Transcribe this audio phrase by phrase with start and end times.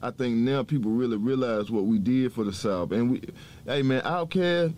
[0.00, 2.92] I think now people really realize what we did for the South.
[2.92, 3.22] And we,
[3.66, 4.74] hey man, Outkast,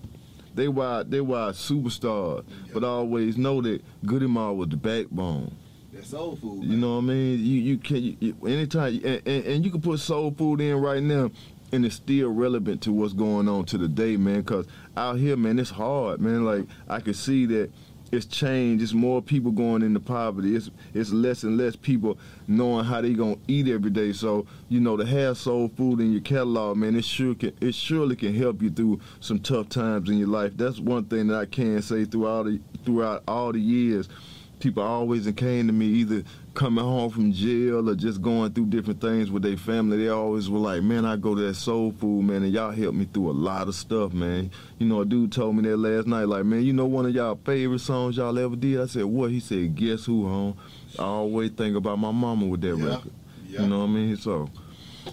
[0.55, 5.55] they were they were superstars, but I always know that Goodie Mob was the backbone.
[5.93, 6.65] That soul food.
[6.65, 7.39] You know what I mean?
[7.39, 10.77] You you can you, you, anytime and, and, and you can put soul food in
[10.77, 11.31] right now,
[11.73, 14.43] and it's still relevant to what's going on to the day, man.
[14.43, 14.67] Cause
[14.97, 16.47] out here, man, it's hard, man.
[16.47, 17.71] Like I can see that
[18.13, 18.83] it's changed.
[18.83, 20.57] It's more people going into poverty.
[20.57, 22.19] It's it's less and less people
[22.49, 24.13] knowing how they gonna eat every day.
[24.13, 27.75] So you know to have soul food in your catalog, man, it sure can it
[27.75, 30.53] surely can help you through some tough times in your life.
[30.57, 34.09] That's one thing that I can say throughout the, throughout all the years.
[34.59, 36.23] People always came to me either
[36.55, 40.49] coming home from jail or just going through different things with their family, they always
[40.51, 43.31] were like, man, I go to that soul food, man, and y'all helped me through
[43.31, 44.51] a lot of stuff, man.
[44.79, 47.15] You know, a dude told me that last night, like, man, you know one of
[47.15, 48.81] y'all favorite songs y'all ever did?
[48.81, 49.31] I said, what?
[49.31, 50.57] He said, guess who, home?
[50.99, 52.85] I always think about my mama with that Yeah.
[52.95, 53.13] record.
[53.49, 53.63] Yeah.
[53.63, 54.17] You know what I mean?
[54.17, 54.51] So,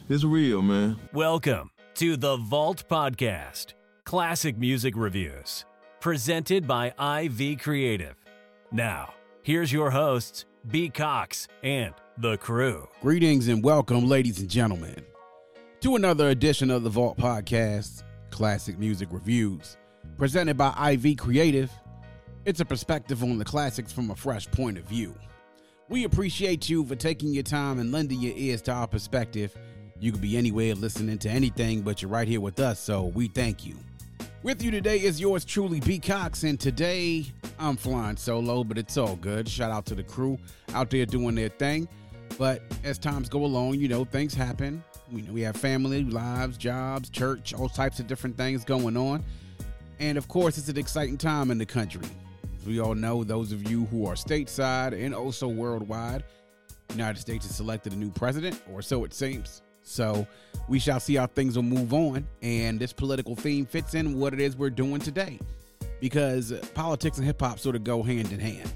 [0.09, 0.98] it's real, man.
[1.14, 5.66] Welcome to the Vault Podcast, classic music reviews,
[6.00, 6.88] presented by
[7.22, 8.16] IV Creative.
[8.72, 10.90] Now, here's your hosts, B.
[10.90, 12.90] Cox and the crew.
[13.02, 15.02] Greetings and welcome, ladies and gentlemen,
[15.80, 19.78] to another edition of the Vault Podcast, Classic Music Reviews,
[20.18, 21.72] presented by IV Creative.
[22.44, 25.16] It's a perspective on the classics from a fresh point of view.
[25.88, 29.56] We appreciate you for taking your time and lending your ears to our perspective.
[30.02, 33.30] You could be anywhere listening to anything, but you're right here with us, so we
[33.30, 33.78] thank you.
[34.44, 36.00] With you today is yours truly, B.
[36.00, 37.26] Cox, and today
[37.60, 39.50] I'm flying solo, but it's all good.
[39.50, 40.38] Shout out to the crew
[40.74, 41.88] out there doing their thing.
[42.38, 44.84] But as times go along, you know, things happen.
[45.12, 49.24] We we have family, lives, jobs, church, all types of different things going on.
[50.00, 52.06] And of course, it's an exciting time in the country.
[52.58, 56.24] As we all know, those of you who are stateside and also worldwide,
[56.92, 59.62] United States has selected a new president, or so it seems.
[59.88, 60.28] So
[60.68, 62.28] we shall see how things will move on.
[62.42, 65.40] And this political theme fits in what it is we're doing today.
[66.00, 68.72] Because politics and hip hop sort of go hand in hand.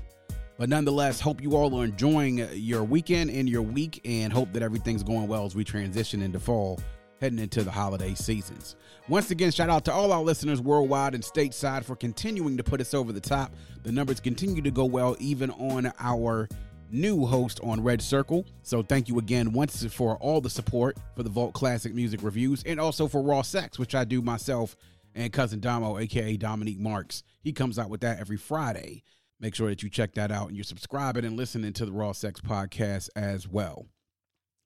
[0.58, 4.62] But nonetheless, hope you all are enjoying your weekend and your week and hope that
[4.62, 6.80] everything's going well as we transition into fall,
[7.20, 8.76] heading into the holiday seasons.
[9.08, 12.80] Once again, shout out to all our listeners worldwide and stateside for continuing to put
[12.80, 13.52] us over the top.
[13.84, 16.48] The numbers continue to go well, even on our
[16.94, 18.46] new host on Red Circle.
[18.64, 22.64] So thank you again once for all the support for the Vault Classic Music Reviews
[22.66, 24.76] and also for Raw Sex, which I do myself
[25.16, 27.24] and cousin Damo, aka Dominique Marks.
[27.42, 29.04] He comes out with that every Friday.
[29.40, 32.12] Make sure that you check that out and you're subscribing and listening to the Raw
[32.12, 33.88] Sex podcast as well.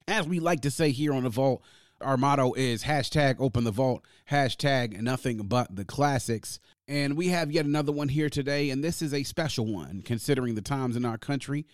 [0.07, 1.63] As we like to say here on the Vault,
[2.01, 6.59] our motto is hashtag open the vault, hashtag nothing but the classics.
[6.87, 10.55] And we have yet another one here today, and this is a special one considering
[10.55, 11.65] the times in our country.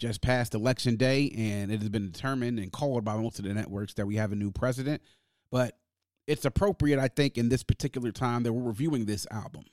[0.00, 3.52] Just past election day, and it has been determined and called by most of the
[3.52, 5.02] networks that we have a new president.
[5.52, 5.76] But
[6.26, 9.64] it's appropriate, I think, in this particular time that we're reviewing this album.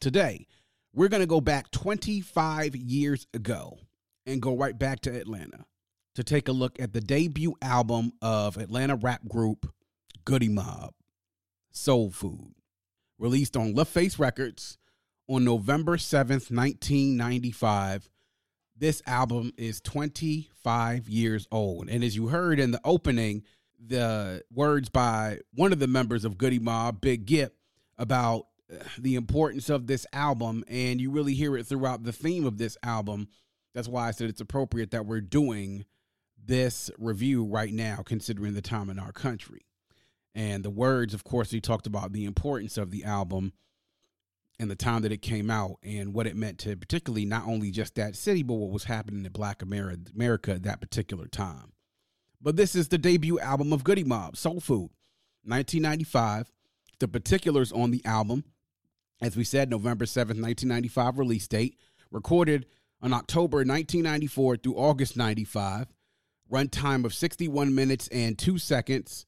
[0.00, 0.46] Today,
[0.94, 3.78] we're going to go back 25 years ago
[4.26, 5.64] and go right back to Atlanta
[6.14, 9.72] to take a look at the debut album of Atlanta rap group
[10.24, 10.92] Goodie Mob,
[11.70, 12.54] Soul Food,
[13.18, 14.78] released on LaFace Records
[15.28, 18.08] on November 7th, 1995.
[18.78, 21.88] This album is 25 years old.
[21.88, 23.42] And as you heard in the opening,
[23.84, 27.56] the words by one of the members of Goodie Mob, Big Gipp,
[27.96, 30.62] about uh, the importance of this album.
[30.68, 33.28] And you really hear it throughout the theme of this album.
[33.74, 35.84] That's why I said it's appropriate that we're doing
[36.44, 39.66] this review right now, considering the time in our country.
[40.36, 43.54] And the words, of course, he talked about the importance of the album
[44.60, 47.70] and the time that it came out and what it meant to particularly not only
[47.70, 51.72] just that city, but what was happening in Black America, America at that particular time.
[52.40, 54.90] But this is the debut album of Goodie Mob, Soul Food,
[55.44, 56.50] 1995.
[57.00, 58.44] The particulars on the album,
[59.22, 61.76] as we said, November 7th, 1995 release date,
[62.10, 62.66] recorded
[63.00, 65.86] on October 1994 through August 95,
[66.50, 69.26] runtime of 61 minutes and 2 seconds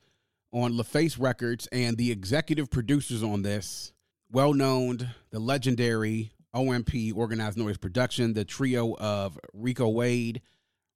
[0.52, 3.93] on LaFace Records, and the executive producers on this,
[4.32, 10.41] well known, the legendary OMP Organized Noize Production, the trio of Rico Wade,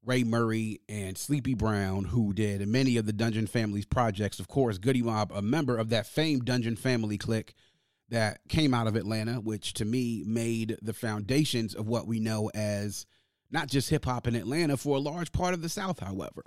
[0.05, 4.39] Ray Murray, and Sleepy Brown, who did many of the Dungeon Family's projects.
[4.39, 7.55] Of course, Goodie Mob, a member of that famed Dungeon Family clique
[8.11, 12.51] that came out of Atlanta, which to me made the foundations of what we know
[12.55, 13.07] as
[13.51, 16.45] not just hip hop in Atlanta for a large part of the South, however.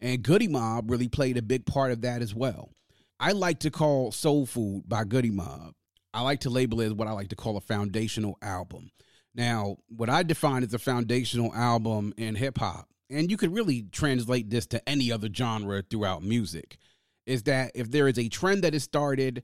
[0.00, 2.70] And Goodie Mob really played a big part of that as well.
[3.20, 5.74] I like to call Soul Food by Goodie Mob.
[6.14, 8.92] I like to label it as what I like to call a foundational album.
[9.34, 13.82] Now, what I define as a foundational album in hip hop and you could really
[13.92, 16.78] translate this to any other genre throughout music,
[17.26, 19.42] is that if there is a trend that is started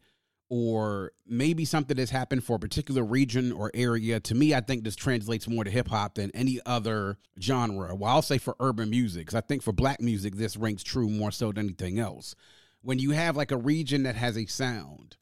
[0.48, 4.82] or maybe something that's happened for a particular region or area, to me, I think
[4.84, 7.94] this translates more to hip hop than any other genre.
[7.94, 11.08] Well, I'll say for urban music, because I think for black music, this rings true
[11.08, 12.34] more so than anything else.
[12.82, 15.16] When you have like a region that has a sound,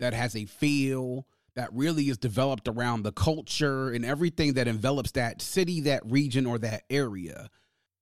[0.00, 5.12] that has a feel, that really is developed around the culture and everything that envelops
[5.12, 7.48] that city, that region, or that area,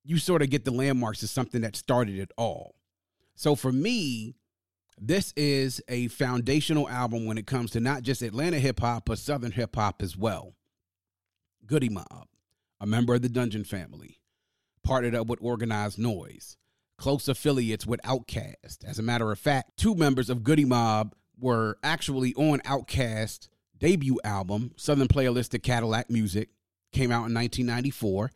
[0.03, 2.75] you sort of get the landmarks as something that started it all.
[3.35, 4.35] So for me,
[4.99, 9.19] this is a foundational album when it comes to not just Atlanta hip hop, but
[9.19, 10.55] Southern hip hop as well.
[11.65, 12.27] Goodie Mob,
[12.79, 14.19] a member of the Dungeon family,
[14.83, 16.57] partnered up with Organized Noize,
[16.97, 18.83] close affiliates with Outkast.
[18.85, 24.19] As a matter of fact, two members of Goodie Mob were actually on Outkast debut
[24.23, 26.49] album, Southern Playalistic Cadillac Music,
[26.91, 28.31] came out in 1994.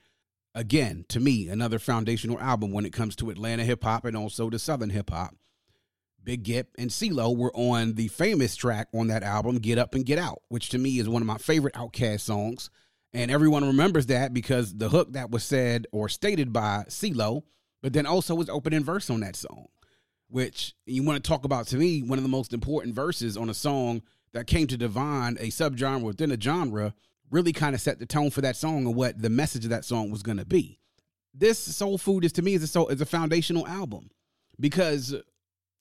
[0.56, 4.50] Again, to me, another foundational album when it comes to Atlanta hip hop and also
[4.50, 5.36] to Southern hip hop.
[6.24, 10.06] Big Gipp and CeeLo were on the famous track on that album, Get Up and
[10.06, 12.70] Get Out, which to me is one of my favorite Outkast songs.
[13.12, 17.44] And everyone remembers that because the hook that was said or stated by CeeLo,
[17.82, 19.68] but then also was opening verse on that song,
[20.34, 23.52] which you want to talk about to me, one of the most important verses on
[23.52, 24.02] a song
[24.34, 26.92] that came to define a subgenre within a genre,
[27.30, 29.86] really kind of set the tone for that song and what the message of that
[29.86, 30.80] song was going to be.
[31.36, 34.10] This Soul Food is to me is a soul, is a foundational album
[34.60, 35.14] because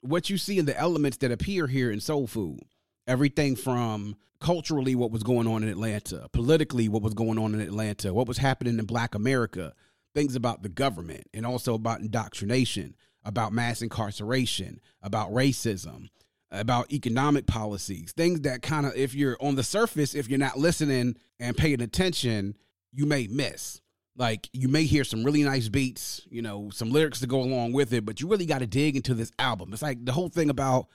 [0.02, 2.60] what you see in the elements that appear here in Soul Food,
[3.06, 7.60] everything from culturally what was going on in Atlanta, politically what was going on in
[7.62, 9.72] Atlanta, what was happening in Black America,
[10.14, 16.08] things about the government, and also about indoctrination, about mass incarceration, about racism,
[16.50, 20.58] about economic policies, things that kind of, if you're on the surface, if you're not
[20.58, 22.54] listening and paying attention,
[22.92, 23.80] you may miss.
[24.16, 27.72] Like you may hear some really nice beats, you know, some lyrics to go along
[27.72, 29.72] with it, but you really got to dig into this album.
[29.72, 30.88] It's like the whole thing about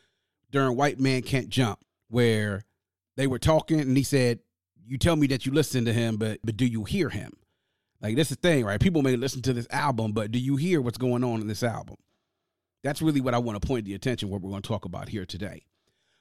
[0.51, 1.79] during White Man Can't Jump,
[2.09, 2.63] where
[3.15, 4.39] they were talking and he said,
[4.85, 7.33] You tell me that you listen to him, but but do you hear him?
[8.01, 8.79] Like that's the thing, right?
[8.79, 11.63] People may listen to this album, but do you hear what's going on in this
[11.63, 11.97] album?
[12.83, 15.09] That's really what I want to point the attention what we're going to talk about
[15.09, 15.63] here today.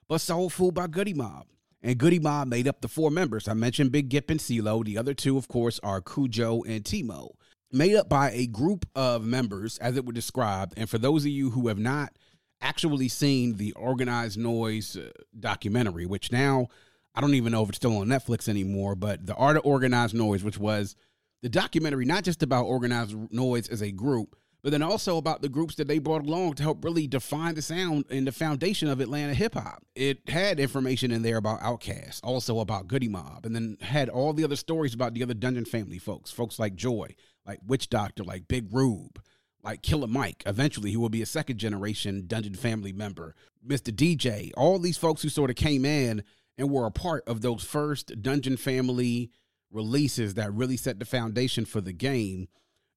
[0.09, 1.47] But Soul Food by Goodie Mob.
[1.83, 3.47] And Goodie Mob made up the four members.
[3.47, 4.85] I mentioned Big Gipp and CeeLo.
[4.85, 7.37] The other two, of course, are Khujo and T-Mo.
[7.71, 10.73] Made up by a group of members, as it would describe.
[10.77, 12.17] And for those of you who have not
[12.61, 16.69] actually seen the Organized Noize uh, documentary, which now
[17.15, 20.15] I don't even know if it's still on Netflix anymore, but The Art of Organized
[20.15, 20.97] Noize, which was
[21.43, 24.37] the documentary not just about organized noize as a group,
[24.67, 27.63] but then also about the groups that they brought along to help really define the
[27.63, 29.85] sound and the foundation of Atlanta hip hop.
[29.95, 34.33] It had information in there about Outkast, also about Goodie Mob, and then had all
[34.33, 37.15] the other stories about the other Dungeon family folks, folks like Joi,
[37.47, 39.23] like Witch Doctor, like Big Rube,
[39.63, 43.95] like Killer Mike, eventually, who will be a second generation Dungeon family member, Mr.
[43.95, 46.25] DJ, all these folks who sort of came in
[46.59, 49.31] and were a part of those first Dungeon family
[49.71, 52.49] releases that really set the foundation for the game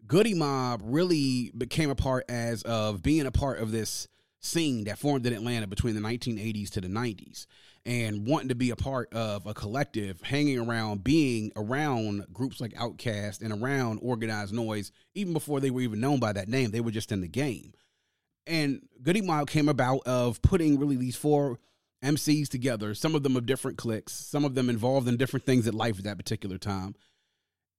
[0.07, 4.07] Goodie Mob really became a part as of being a part of this
[4.39, 7.45] scene that formed in Atlanta between the 1980s to the 90s
[7.85, 12.73] and wanting to be a part of a collective, hanging around, being around groups like
[12.73, 16.71] Outkast and around Organized Noize, even before they were even known by that name.
[16.71, 17.73] They were just in the game.
[18.47, 21.59] And Goodie Mob came about of putting really these four
[22.03, 25.67] MCs together, some of them of different cliques, some of them involved in different things
[25.67, 26.95] in life at that particular time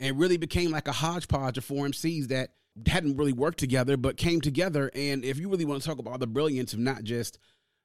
[0.00, 2.50] and really became like a hodgepodge of four MCs that
[2.86, 4.90] hadn't really worked together but came together.
[4.94, 7.38] And if you really want to talk about the brilliance of not just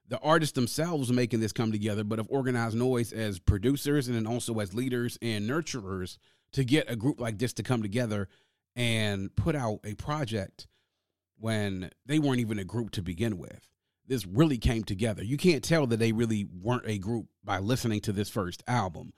[0.07, 4.27] the artists themselves making this come together, but of organized noize as producers and then
[4.27, 6.17] also as leaders and nurturers
[6.53, 8.29] to get a group like this to come together
[8.75, 10.67] and put out a project
[11.37, 13.67] when they weren't even a group to begin with.
[14.07, 15.23] This really came together.
[15.23, 19.11] You can't tell that they really weren't a group by listening to this first album.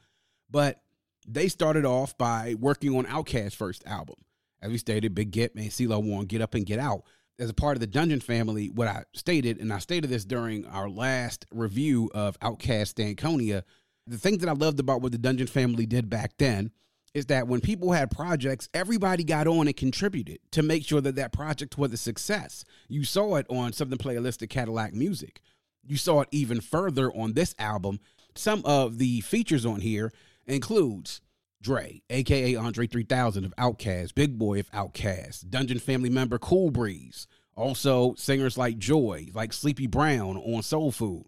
[0.50, 0.82] But
[1.28, 4.16] they started off by working on Outkast's first album.
[4.62, 7.04] As we stated, Big Gipp and CeeLo Warren Get Up and Get Out.
[7.38, 10.66] As a part of the Dungeon family, what I stated, and I stated this during
[10.66, 13.62] our last review of Outkast Stankonia,
[14.08, 16.72] the thing that I loved about what the Dungeon family did back then
[17.14, 21.16] is that when people had projects, everybody got on and contributed to make sure that
[21.16, 22.64] that project was a success.
[22.88, 25.42] You saw it on Southern Playalistic Cadillac Music.
[25.86, 28.00] You saw it even further on this album.
[28.36, 30.12] Some of the features on here
[30.48, 31.22] includes
[31.62, 37.28] Dre, aka Andre 3000 of Outkast, Big Boy of Outkast, Dungeon family member Cool Breeze,
[37.56, 41.26] also singers like Joi, like Sleepy Brown on Soul Food.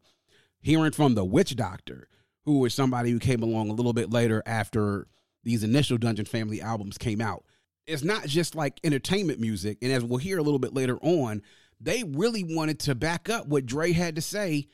[0.61, 2.07] Hearing from the Witch Doctor,
[2.45, 5.07] who is somebody who came along a little bit later after
[5.43, 7.45] these initial Dungeon family albums came out.
[7.87, 9.79] it's not just like entertainment music.
[9.81, 11.41] And as we'll hear a little bit later on,
[11.79, 14.67] they really wanted to back up what Dre had to say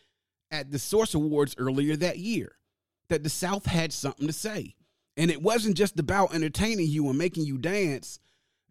[0.51, 2.57] at the Source Awards earlier that year
[3.09, 4.75] that the South had something to say.
[5.17, 8.19] And it wasn't just about entertaining you and making you dance.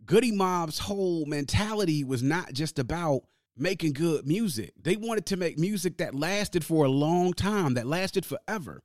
[0.05, 3.23] Goodie Mob's whole mentality was not just about
[3.57, 4.73] making good music.
[4.83, 8.83] They wanted to make music that lasted for a long time, that lasted forever.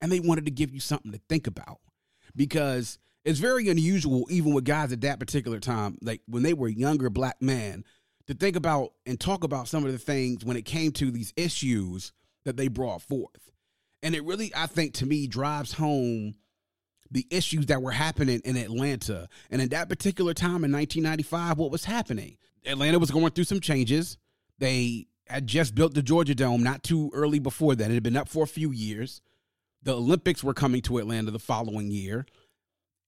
[0.00, 1.80] And they wanted to give you something to think about
[2.36, 6.68] because it's very unusual, even with guys at that particular time, like when they were
[6.68, 7.84] younger black men,
[8.26, 11.32] to think about and talk about some of the things when it came to these
[11.36, 12.12] issues
[12.44, 13.50] that they brought forth.
[14.02, 16.34] And it really, I think, to me, drives home
[17.10, 19.28] the issues that were happening in Atlanta.
[19.50, 22.36] And in that particular time in 1995, what was happening?
[22.64, 24.16] Atlanta was going through some changes.
[24.58, 27.90] They had just built the Georgia Dome not too early before that.
[27.90, 29.20] It had been up for a few years.
[29.82, 32.26] The Olympics were coming to Atlanta the following year.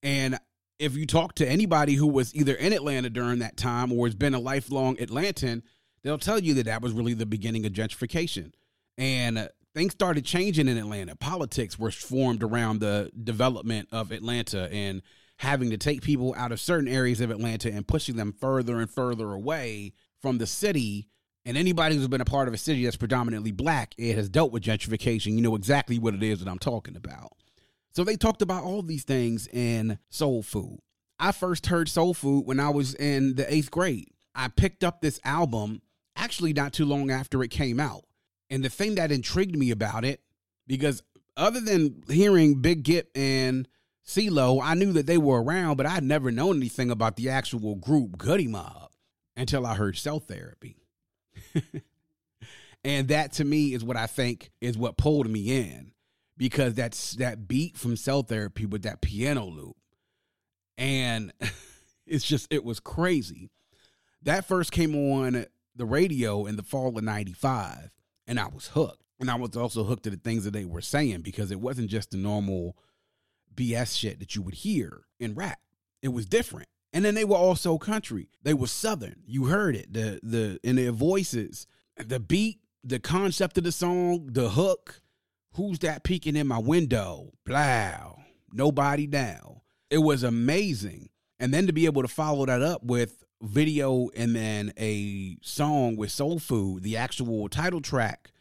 [0.02, 0.38] And
[0.78, 4.14] if you talk to anybody who was either in Atlanta during that time or has
[4.14, 5.62] been a lifelong Atlantan,
[6.02, 8.52] they'll tell you that that was really the beginning of gentrification.
[8.98, 11.16] And things started changing in Atlanta.
[11.16, 15.02] Politics were formed around the development of Atlanta and
[15.38, 18.90] having to take people out of certain areas of Atlanta and pushing them further and
[18.90, 21.08] further away from the city.
[21.44, 24.52] And anybody who's been a part of a city that's predominantly black, it has dealt
[24.52, 25.34] with gentrification.
[25.34, 27.32] You know exactly what it is that I'm talking about.
[27.90, 30.78] So they talked about all these things in Soul Food.
[31.18, 34.08] I first heard Soul Food when I was in the eighth grade.
[34.34, 35.82] I picked up this album
[36.16, 38.04] actually not too long after it came out.
[38.52, 40.20] And the thing that intrigued me about it,
[40.66, 41.02] because
[41.38, 43.66] other than hearing Big Gipp and
[44.06, 47.76] CeeLo, I knew that they were around, but I'd never known anything about the actual
[47.76, 48.90] group Goodie Mob
[49.38, 50.76] until I heard Cell Therapy.
[52.84, 55.92] and that to me is what I think is what pulled me in
[56.36, 59.76] because that's that beat from Cell Therapy with that piano loop.
[60.76, 61.32] And
[62.06, 63.50] it's just, it was crazy.
[64.20, 67.92] That first came on the radio in the fall of 95
[68.32, 69.04] and I was hooked.
[69.20, 71.90] And I was also hooked to the things that they were saying because it wasn't
[71.90, 72.78] just the normal
[73.54, 75.58] BS shit that you would hear in rap.
[76.00, 76.66] It was different.
[76.94, 78.30] And then they were also country.
[78.42, 79.16] They were southern.
[79.26, 79.92] You heard it.
[79.92, 81.66] The the in their voices,
[81.98, 85.02] the beat, the concept of the song, the hook.
[85.56, 87.32] Who's that peeking in my window?
[87.44, 88.18] Blow.
[88.50, 89.60] Nobody down.
[89.90, 91.10] It was amazing.
[91.38, 95.96] And then to be able to follow that up with video and then a song
[95.96, 98.32] with Soul Food, the actual title track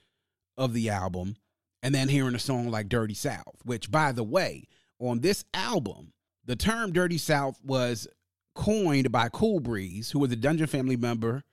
[0.58, 1.36] of the album,
[1.84, 4.68] and then hearing a song like Dirty South, which, by the way,
[5.00, 6.14] on this album,
[6.46, 8.08] the term Dirty South was
[8.54, 11.44] coined by Cool Breeze, who was a Dungeon Family member.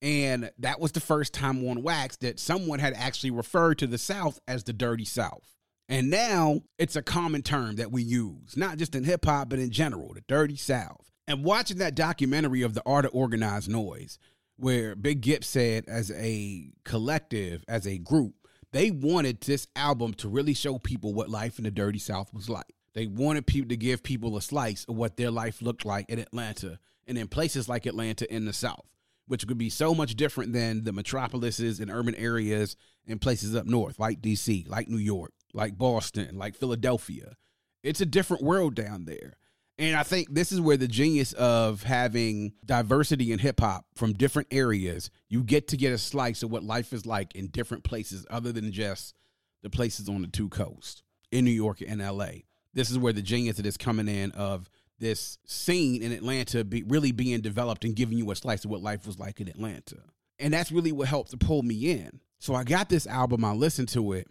[0.00, 3.98] And that was the first time on Wax that someone had actually referred to the
[3.98, 5.56] South as the Dirty South.
[5.88, 9.60] And now it's a common term that we use, not just in hip hop, but
[9.60, 11.11] in general, the Dirty South.
[11.26, 14.18] And watching that documentary of the art of organized noize,
[14.56, 18.34] where Big Gipp said, as a collective, as a group,
[18.72, 22.48] they wanted this album to really show people what life in the dirty South was
[22.48, 22.74] like.
[22.94, 26.18] They wanted people to give people a slice of what their life looked like in
[26.18, 28.86] Atlanta and in places like Atlanta in the South,
[29.26, 32.76] which could be so much different than the metropolises and urban areas
[33.06, 37.36] and places up north, like DC, like New York, like Boston, like Philadelphia.
[37.82, 39.34] It's a different world down there.
[39.78, 44.12] And I think this is where the genius of having diversity in hip hop from
[44.12, 47.82] different areas, you get to get a slice of what life is like in different
[47.82, 49.14] places other than just
[49.62, 52.42] the places on the two coasts in New York and LA.
[52.74, 56.82] This is where the genius of this coming in of this scene in Atlanta be
[56.84, 59.96] really being developed and giving you a slice of what life was like in Atlanta.
[60.38, 62.20] And that's really what helped to pull me in.
[62.38, 64.28] So I got this album, I listened to it,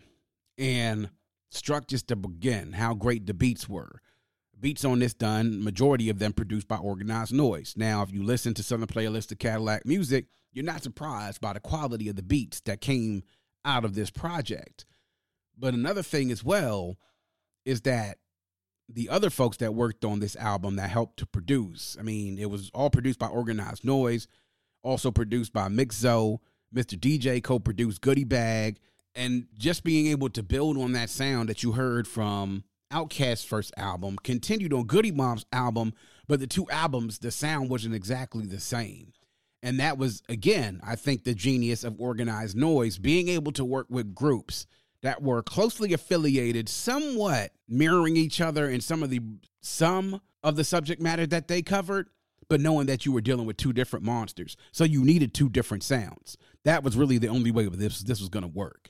[0.57, 1.10] and
[1.50, 4.01] struck just to begin how great the beats were
[4.61, 7.75] beats on this done, majority of them produced by Organized Noize.
[7.75, 11.41] Now, if you listen to some of the playlists of Cadillac music, you're not surprised
[11.41, 13.23] by the quality of the beats that came
[13.65, 14.85] out of this project.
[15.57, 16.97] But another thing as well
[17.65, 18.17] is that
[18.87, 22.49] the other folks that worked on this album that helped to produce, I mean, it
[22.49, 24.27] was all produced by Organized Noize,
[24.83, 26.39] also produced by Mixzo,
[26.73, 26.99] Mr.
[26.99, 28.79] DJ co produced Goodie Bag,
[29.15, 33.74] and just being able to build on that sound that you heard from Outkast's first
[33.77, 35.93] album, continued on Goodie Mob's album,
[36.27, 39.13] but the two albums, the sound wasn't exactly the same.
[39.63, 43.88] And that was, again, I think the genius of organized noize, being able to work
[43.89, 44.65] with groups
[45.01, 49.21] that were closely affiliated, somewhat mirroring each other in some of the
[49.62, 52.10] some of the subject matter that they covered,
[52.50, 54.57] but knowing that you were dealing with two different monsters.
[54.71, 56.38] So you needed two different sounds.
[56.63, 58.89] That was really the only way this this was gonna work.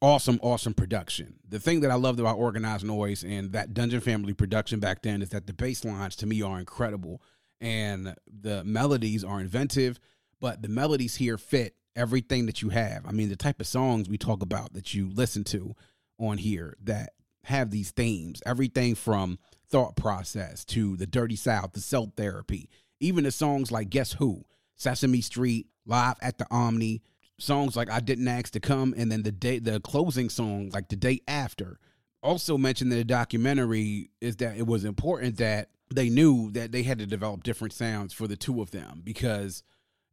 [0.00, 1.40] Awesome, awesome production.
[1.48, 5.22] The thing that I loved about Organized Noize and that Dungeon Family production back then
[5.22, 7.20] is that the bass lines to me are incredible
[7.60, 9.98] and the melodies are inventive,
[10.40, 13.06] but the melodies here fit everything that you have.
[13.06, 15.74] I mean, the type of songs we talk about that you listen to
[16.16, 21.80] on here that have these themes, everything from thought process to the dirty south, the
[21.80, 24.44] cell therapy, even the songs like Guess Who,
[24.76, 27.02] Sesame Street, Live at the Omni,
[27.38, 30.88] songs like I Didn't Ask to Come, and then the day the closing song, like
[30.88, 31.78] the day after.
[32.22, 36.82] Also mentioned in the documentary is that it was important that they knew that they
[36.82, 39.62] had to develop different sounds for the two of them because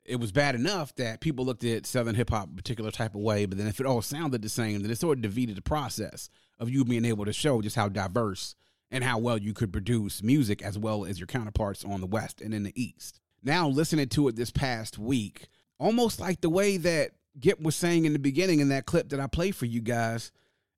[0.05, 3.21] it was bad enough that people looked at Southern hip hop a particular type of
[3.21, 5.63] way, but then if it all sounded the same, then it sort of defeated the
[5.63, 6.29] process
[6.59, 8.55] of you being able to show just how diverse
[8.91, 12.39] and how well you could produce music as well as your counterparts on the West
[12.39, 13.19] and in the East.
[13.43, 15.47] Now, listening to it this past week,
[15.79, 19.19] almost like the way that Gipp was saying in the beginning in that clip that
[19.19, 20.31] I played for you guys,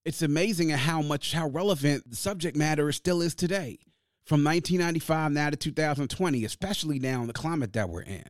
[0.05, 3.79] it's amazing at how much, how relevant the subject matter still is today.
[4.25, 8.25] From 1995 now to 2020, especially now in the climate that we're in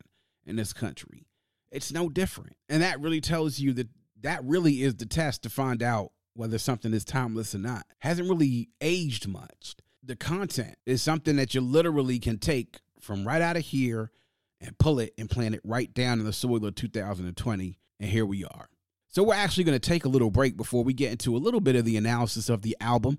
[0.45, 1.25] in this country.
[1.71, 2.55] It's no different.
[2.69, 3.89] And that really tells you that
[4.21, 7.85] that really is the test to find out whether something is timeless or not.
[7.99, 9.75] Hasn't really aged much.
[10.03, 14.11] The content is something that you literally can take from right out of here
[14.61, 17.79] and pull it and plant it right down in the soil of 2020.
[17.99, 18.69] And here we are.
[19.07, 21.61] So we're actually going to take a little break before we get into a little
[21.61, 23.17] bit of the analysis of the album.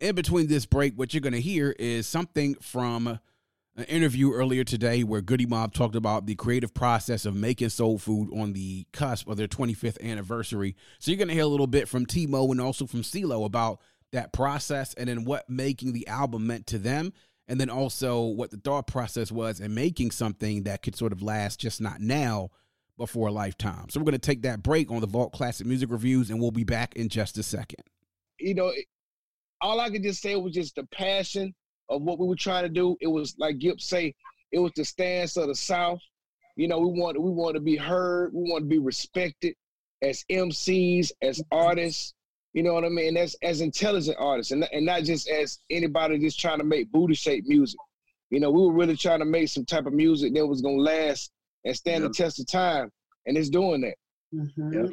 [0.00, 3.18] In between this break, what you're going to hear is something from
[3.76, 7.98] an interview earlier today where Goodie Mob talked about the creative process of making soul
[7.98, 10.76] food on the cusp of their 25th anniversary.
[10.98, 13.80] So you're going to hear a little bit from T-Mo and also from CeeLo about
[14.12, 17.12] that process and then what making the album meant to them.
[17.50, 21.20] And then also what the thought process was in making something that could sort of
[21.20, 22.50] last just not now,
[22.96, 23.88] but for a lifetime.
[23.88, 26.52] So we're going to take that break on the Vault Classic Music Reviews and we'll
[26.52, 27.80] be back in just a second.
[28.38, 28.72] You know,
[29.60, 31.52] all I could just say was just the passion
[31.88, 32.96] of what we were trying to do.
[33.00, 34.14] It was like Gipp say,
[34.52, 35.98] it was the stance of the South.
[36.54, 39.54] You know, we want we want to be heard, we want to be respected
[40.02, 42.14] as MCs, as artists.
[42.52, 43.16] You know what I mean?
[43.16, 47.14] As as intelligent artists, and and not just as anybody just trying to make booty
[47.14, 47.78] shaped music.
[48.30, 50.76] You know, we were really trying to make some type of music that was gonna
[50.76, 51.30] last
[51.64, 52.12] and stand yep.
[52.12, 52.90] the test of time,
[53.26, 53.94] and it's doing that.
[54.34, 54.72] Mm-hmm.
[54.72, 54.92] Yep.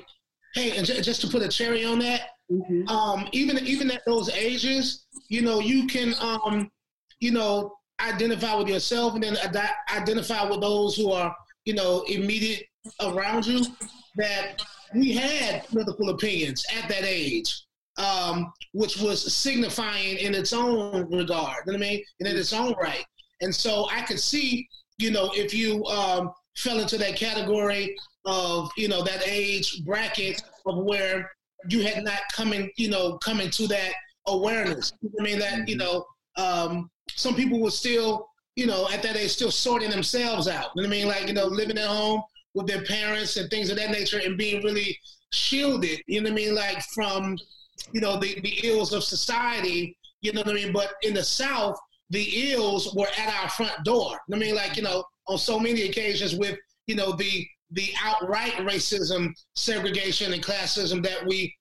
[0.53, 2.87] Hey, and just to put a cherry on that, mm-hmm.
[2.89, 6.69] um, even even at those ages, you know, you can um,
[7.19, 12.03] you know, identify with yourself and then ad- identify with those who are, you know,
[12.07, 12.65] immediate
[13.01, 13.65] around you,
[14.15, 14.61] that
[14.93, 17.63] we had political opinions at that age,
[17.97, 22.03] um, which was signifying in its own regard, you know what I mean?
[22.19, 23.05] And in its own right.
[23.41, 27.95] And so I could see, you know, if you um, fell into that category
[28.25, 31.31] of, you know, that age bracket of where
[31.69, 33.93] you had not coming, you know, coming to that
[34.27, 34.93] awareness.
[35.19, 35.85] I mean, that, you mm-hmm.
[35.85, 36.05] know,
[36.37, 40.71] um, some people were still, you know, at that age, still sorting themselves out.
[40.75, 41.07] You know what I mean?
[41.07, 42.21] Like, you know, living at home
[42.57, 44.97] with their parents and things of that nature and being really
[45.31, 46.55] shielded, you know what I mean?
[46.55, 47.37] Like from,
[47.91, 50.73] you know, the, the ills of society, you know what I mean?
[50.73, 51.77] But in the South,
[52.09, 54.17] the ills were at our front door.
[54.33, 58.53] I mean, like, you know, on so many occasions with, you know, the the outright
[58.59, 61.53] racism, segregation, and classism that we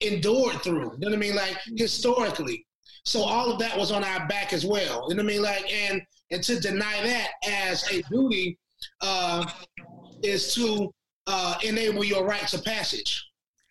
[0.00, 0.92] endured through.
[0.92, 1.34] You know what I mean?
[1.34, 2.64] Like historically.
[3.04, 5.06] So all of that was on our back as well.
[5.08, 5.42] You know what I mean?
[5.42, 8.58] Like, and and to deny that as a duty
[9.00, 9.44] uh,
[10.22, 10.92] is to
[11.26, 13.24] uh, enable your rights of passage.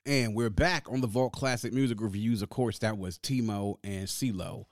[0.06, 2.42] And we're back on the Vault Classic Music Reviews.
[2.42, 4.66] Of course, that was T-Mo and CeeLo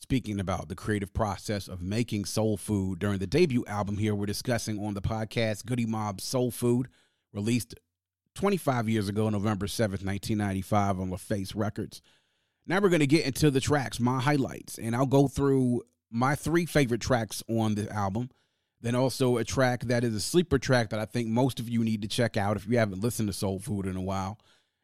[0.00, 4.26] speaking about the creative process of making soul food during the debut album here we're
[4.26, 6.86] discussing on the podcast Goodie mob soul food
[7.32, 7.74] released
[8.36, 12.00] 25 years ago november 7th 1995 on LaFace records
[12.68, 16.34] now we're going to get into the tracks, my highlights, and I'll go through my
[16.34, 18.28] three favorite tracks on the album.
[18.80, 21.82] Then also a track that is a sleeper track that I think most of you
[21.82, 24.38] need to check out if you haven't listened to Soul Food in a while.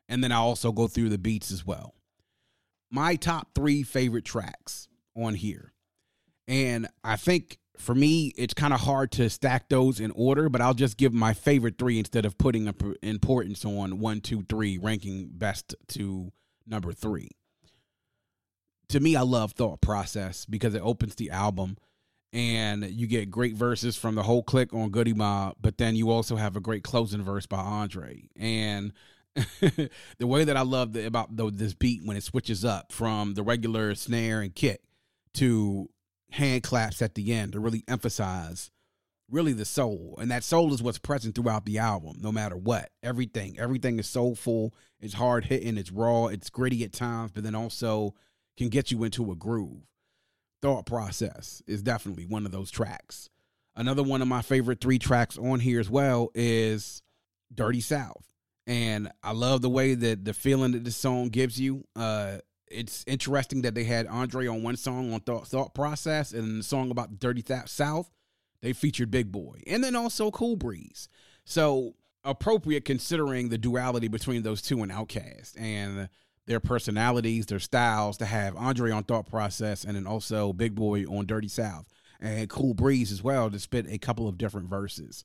[0.08, 1.94] And then I'll also go through the beats as well.
[2.90, 5.72] My top three favorite tracks on here.
[6.46, 10.60] And I think for me, it's kind of hard to stack those in order, but
[10.60, 15.30] I'll just give my favorite three instead of putting importance on one, two, three, ranking
[15.32, 16.32] best to
[16.66, 17.30] number three
[18.94, 21.76] to me, I love Thought Process because it opens the album
[22.34, 26.10] and you get great verses from the whole clique on Goodie Mob, but then you
[26.10, 28.28] also have a great closing verse by Andre.
[28.36, 28.92] And
[29.60, 33.34] the way that I love the, about the, this beat when it switches up from
[33.34, 34.80] the regular snare and kick
[35.34, 35.88] to
[36.32, 38.72] hand claps at the end to really emphasize
[39.30, 40.18] really the soul.
[40.20, 42.90] And that soul is what's present throughout the album, no matter what.
[43.04, 43.60] Everything.
[43.60, 44.74] Everything is soulful.
[45.00, 45.78] It's hard hitting.
[45.78, 46.26] It's raw.
[46.26, 48.14] It's gritty at times, but then also
[48.56, 49.82] can get you into a groove.
[50.64, 53.28] Thought process is definitely one of those tracks.
[53.76, 57.02] Another one of my favorite three tracks on here as well is
[57.52, 58.24] Dirty South.
[58.66, 61.84] And I love the way that the feeling that this song gives you.
[61.94, 66.60] Uh, it's interesting that they had Andre on one song on Thought, Thought Process and
[66.60, 68.10] the song about Dirty South
[68.62, 71.10] they featured Big Boy and then also Cool Breeze.
[71.44, 71.92] So
[72.24, 76.08] appropriate considering the duality between those two and Outkast and
[76.46, 81.04] their personalities, their styles to have Andre on Thought Process and then also Big Boy
[81.04, 81.86] on Dirty South
[82.20, 85.24] and Cool Breeze as well to spit a couple of different verses.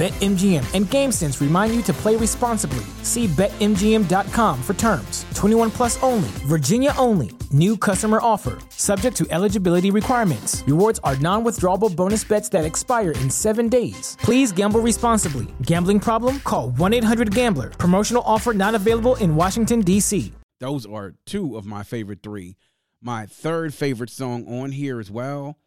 [0.00, 2.86] BetMGM and GameSense remind you to play responsibly.
[3.02, 5.26] See BetMGM.com for terms.
[5.34, 7.32] 21 plus only, Virginia only.
[7.52, 10.64] New customer offer, subject to eligibility requirements.
[10.66, 14.16] Rewards are non withdrawable bonus bets that expire in seven days.
[14.22, 15.48] Please gamble responsibly.
[15.66, 16.40] Gambling problem?
[16.40, 17.68] Call 1 800 Gambler.
[17.68, 20.32] Promotional offer not available in Washington, D.C.
[20.60, 22.56] Those are two of my favorite three.
[23.02, 25.58] My third favorite song on here as well,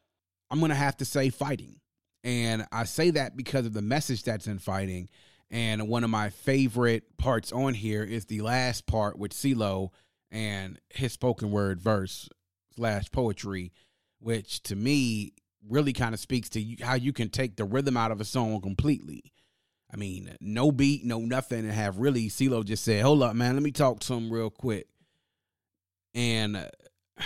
[0.50, 1.82] I'm going to have to say Fighting.
[2.24, 5.10] And I say that because of the message that's in fighting.
[5.52, 9.90] And one of my favorite parts on here is the last part with CeeLo
[10.32, 12.28] and his spoken word verse
[12.76, 13.72] slash poetry,
[14.20, 15.34] which to me
[15.70, 18.62] really kind of speaks to how you can take the rhythm out of a song
[18.62, 19.32] completely.
[19.94, 23.54] I mean, no beat, no nothing, and have really CeeLo just said, "Hold up, man,
[23.54, 24.88] let me talk to him real quick."
[26.16, 26.70] And uh,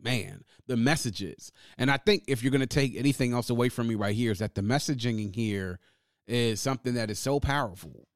[0.00, 1.52] man, the messages.
[1.78, 4.32] And I think if you're going to take anything else away from me right here,
[4.32, 5.78] is that the messaging in here
[6.26, 8.06] is something that is so powerful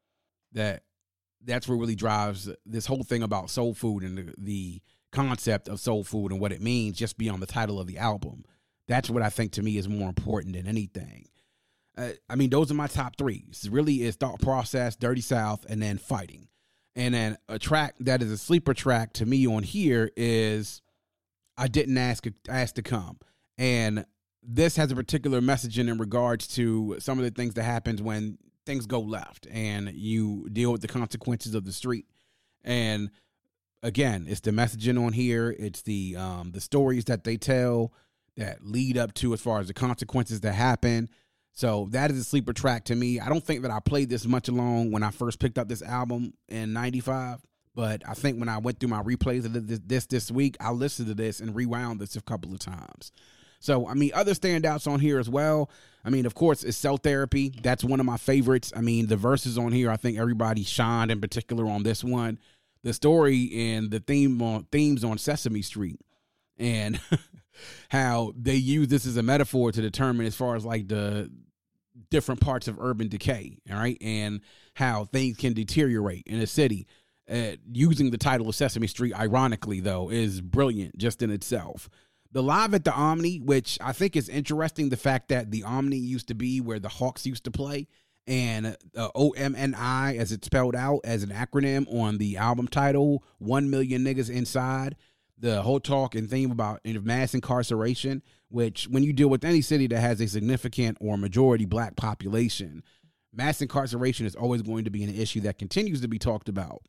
[0.53, 0.85] that
[1.45, 5.81] that's what really drives this whole thing about soul food and the, the concept of
[5.81, 8.45] soul food and what it means just beyond the title of the album.
[8.89, 11.27] That's what I think to me is more important than anything.
[11.97, 13.45] Uh, I mean, those are my top three.
[13.71, 16.49] Really is thought process, dirty south, and then fighting.
[16.97, 20.83] And then a track that is a sleeper track to me on here is
[21.57, 23.19] I didn't ask ask to come.
[23.59, 24.05] And
[24.43, 28.39] this has a particular messaging in regards to some of the things that happens when
[28.67, 32.07] things go left and you deal with the consequences of the street.
[32.63, 33.11] And
[33.83, 35.55] again, it's the messaging on here.
[35.59, 37.93] It's the um, the stories that they tell
[38.37, 41.09] that lead up to as far as the consequences that happen.
[41.53, 43.21] So that is a sleeper track to me.
[43.21, 45.83] I don't think that I played this much along when I first picked up this
[45.83, 47.41] album in '95.
[47.75, 50.71] But I think when I went through my replays of this, this this week, I
[50.71, 53.13] listened to this and rewound this a couple of times.
[53.59, 55.71] So I mean, other standouts on here as well.
[56.05, 57.53] I mean, of course, it's cell therapy.
[57.63, 58.73] That's one of my favorites.
[58.77, 62.39] I mean, the verses on here, I think everybody shined in particular on this one.
[62.83, 65.99] The story and the theme on themes on Sesame Street,
[66.59, 67.01] and
[67.89, 71.31] how they use this as a metaphor to determine as far as like the
[72.11, 74.43] different parts of urban decay, all right, and
[74.75, 76.87] how things can deteriorate in a city
[77.31, 81.89] uh, using the title of Sesame Street, ironically, though, is brilliant just in itself.
[82.33, 85.97] The live at the Omni, which I think is interesting, the fact that the Omni
[85.97, 87.87] used to be where the Hawks used to play,
[88.27, 93.71] and uh, OMNI, as it's spelled out as an acronym on the album title, 1
[93.71, 94.97] Million Niggas Inside,
[95.39, 99.87] the whole talk and theme about mass incarceration, which when you deal with any city
[99.89, 102.83] that has a significant or majority black population,
[103.33, 106.83] mass incarceration is always going to be an issue that continues to be talked about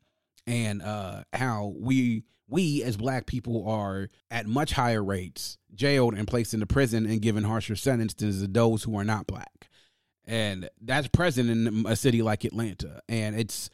[0.48, 6.28] and uh, how we we as black people are at much higher rates jailed and
[6.28, 9.70] placed into prison and given harsher sentences than those who are not black.
[10.26, 13.02] And that's present in a city like Atlanta.
[13.10, 13.70] And it's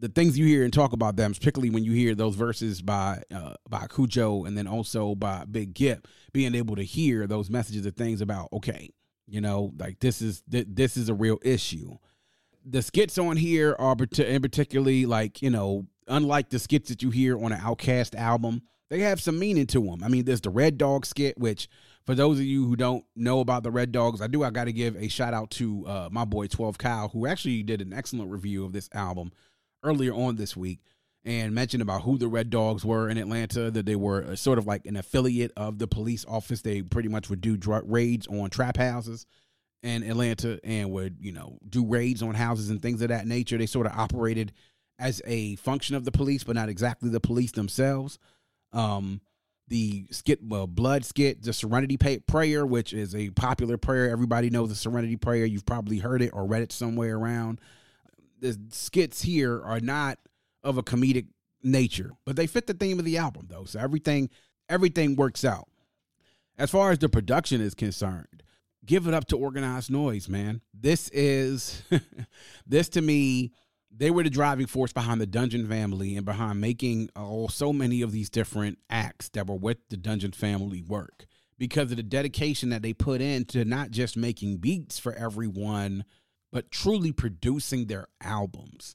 [0.00, 3.22] the things you hear and talk about them, particularly when you hear those verses by
[3.34, 7.84] uh, by Khujo and then also by Big Gipp, being able to hear those messages
[7.86, 8.90] of things about okay,
[9.26, 11.96] you know, like this is this is a real issue.
[12.64, 17.10] The skits on here are in particularly like you know unlike the skits that you
[17.10, 20.02] hear on an Outkast album, they have some meaning to them.
[20.02, 21.68] I mean, there's the Red Dog skit, which
[22.06, 24.42] for those of you who don't know about the Red Dogs, I do.
[24.42, 27.62] I got to give a shout out to uh, my boy Twelve Kyle, who actually
[27.62, 29.30] did an excellent review of this album
[29.84, 30.80] earlier on this week
[31.24, 34.66] and mentioned about who the Red Dogs were in Atlanta, that they were sort of
[34.66, 36.62] like an affiliate of the police office.
[36.62, 39.26] They pretty much would do drug raids on trap houses
[39.82, 43.58] in Atlanta and would, you know, do raids on houses and things of that nature.
[43.58, 44.52] They sort of operated
[44.98, 48.18] as a function of the police, but not exactly the police themselves.
[48.72, 49.20] Um,
[49.68, 54.10] the skit, well, blood skit, the Serenity Prayer, which is a popular prayer.
[54.10, 55.44] Everybody knows the Serenity Prayer.
[55.44, 57.60] You've probably heard it or read it somewhere around.
[58.40, 60.18] The skits here are not
[60.62, 61.26] of a comedic
[61.62, 63.64] nature, but they fit the theme of the album though.
[63.64, 64.30] So everything,
[64.68, 65.68] everything works out.
[66.56, 68.42] As far as the production is concerned,
[68.84, 70.60] give it up to Organized Noize, man.
[70.72, 71.82] This is,
[72.66, 73.52] this to me
[73.90, 78.02] they were the driving force behind the Dungeon family and behind making oh, so many
[78.02, 81.26] of these different acts that were with the Dungeon family work
[81.58, 86.04] because of the dedication that they put into not just making beats for everyone,
[86.52, 88.94] but truly producing their albums.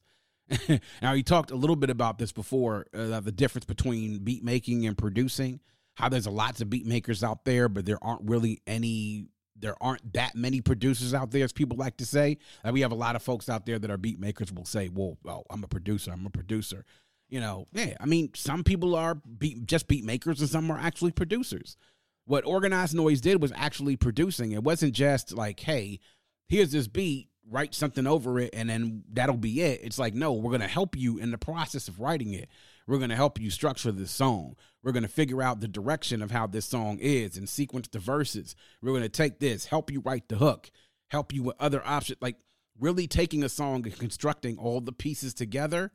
[1.02, 4.86] now, he talked a little bit about this before uh, the difference between beat making
[4.86, 5.60] and producing,
[5.96, 10.14] how there's lots of beat makers out there, but there aren't really any there aren't
[10.14, 12.38] that many producers out there, as people like to say.
[12.64, 14.90] Like we have a lot of folks out there that are beat makers will say,
[14.90, 16.12] "Well, well, I'm a producer.
[16.12, 16.86] I'm a producer."
[17.30, 17.96] You know, yeah.
[18.00, 21.78] I mean, some people are beat, just beat makers, and some are actually producers.
[22.26, 24.52] What Organized noize did was actually producing.
[24.52, 26.00] It wasn't just like, "Hey,
[26.48, 29.82] here's this beat." Write something over it and then that'll be it.
[29.84, 32.48] It's like, no, we're going to help you in the process of writing it.
[32.88, 34.56] We're going to help you structure this song.
[34.84, 38.00] We're going to figure out the direction of how this song is and sequence the
[38.00, 38.56] verses.
[38.82, 40.70] We're going to take this, help you write the hook,
[41.10, 42.20] help you with other options.
[42.22, 42.38] Like
[42.80, 45.92] really taking a song and constructing all the pieces together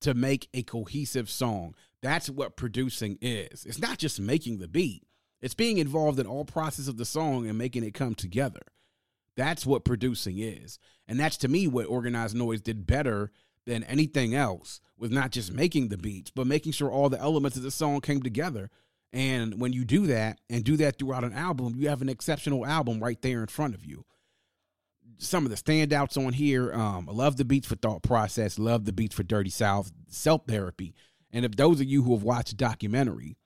[0.00, 1.74] to make a cohesive song.
[2.02, 3.64] That's what producing is.
[3.64, 5.04] It's not just making the beat.
[5.40, 8.62] It's being involved in all process of the song and making it come together.
[9.36, 10.78] That's what producing is.
[11.06, 13.30] And that's to me what Organized Noize did better
[13.68, 17.56] than anything else with not just making the beats, but making sure all the elements
[17.56, 18.70] of the song came together.
[19.12, 22.66] And when you do that and do that throughout an album, you have an exceptional
[22.66, 24.04] album right there in front of you.
[25.18, 28.84] Some of the standouts on here, um, I love the beats for Thought Process, love
[28.84, 30.94] the beats for Dirty South, Cell Therapy.
[31.30, 33.36] And if those of you who have watched the documentary,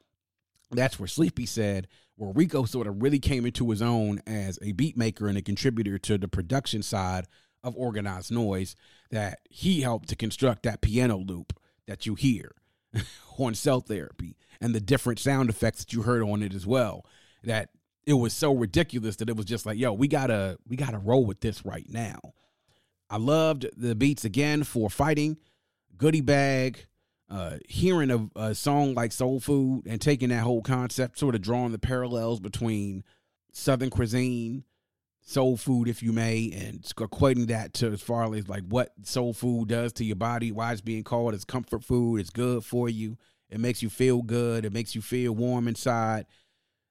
[0.70, 4.72] that's where Sleepy said, where Rico sort of really came into his own as a
[4.72, 7.26] beat maker and a contributor to the production side
[7.64, 8.74] of Organized noize
[9.10, 12.52] that he helped to construct that piano loop that you hear
[13.38, 17.04] on cell Therapy and the different sound effects that you heard on it as well.
[17.44, 17.70] That
[18.06, 21.24] it was so ridiculous that it was just like, yo, we gotta we gotta roll
[21.24, 22.20] with this right now.
[23.10, 25.36] I loved the beats again for fighting,
[25.98, 26.86] goodie bag,
[27.28, 31.42] uh, hearing a, a song like Soul Food and taking that whole concept, sort of
[31.42, 33.04] drawing the parallels between
[33.52, 34.64] Southern cuisine
[35.24, 39.32] soul food, if you may, and equating that to as far as like what soul
[39.32, 42.20] food does to your body, why it's being called as comfort food.
[42.20, 43.16] It's good for you.
[43.48, 44.64] It makes you feel good.
[44.64, 46.26] It makes you feel warm inside.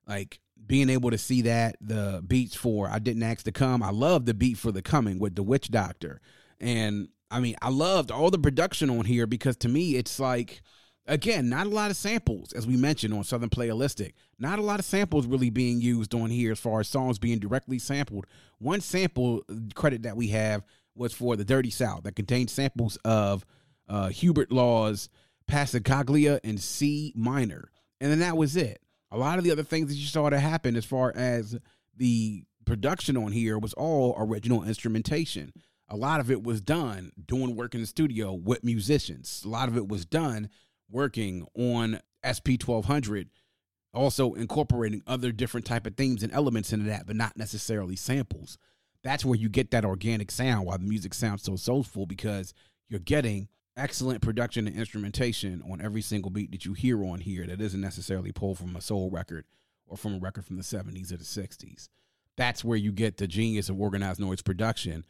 [0.07, 3.83] Like being able to see that the beats for I didn't ask to come.
[3.83, 6.21] I love the beat for the coming with the witch doctor.
[6.59, 10.61] And I mean, I loved all the production on here because to me it's like
[11.07, 14.13] Again, not a lot of samples, as we mentioned on Southern Playalistic.
[14.37, 17.39] Not a lot of samples really being used on here as far as songs being
[17.39, 18.27] directly sampled.
[18.59, 20.63] One sample credit that we have
[20.95, 23.45] was for the Dirty South that contained samples of
[23.89, 25.09] uh, Hubert Laws'
[25.49, 27.71] Passacaglia in C minor.
[27.99, 28.81] And then that was it.
[29.11, 31.57] A lot of the other things that you saw to happen as far as
[31.97, 35.51] the production on here was all original instrumentation.
[35.89, 39.41] A lot of it was done doing work in the studio with musicians.
[39.45, 40.49] A lot of it was done
[40.91, 43.29] working on SP 1200
[43.93, 48.57] also incorporating other different type of themes and elements into that but not necessarily samples.
[49.03, 52.53] That's where you get that organic sound why the music sounds so soulful because
[52.87, 57.47] you're getting excellent production and instrumentation on every single beat that you hear on here
[57.47, 59.45] that isn't necessarily pulled from a soul record
[59.87, 61.87] or from a record from the 70s or the 60s
[62.37, 65.03] that's where you get the genius of Organized Noize production